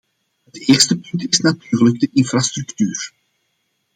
[0.43, 3.13] Het eerste punt is natuurlijk de infrastructuur.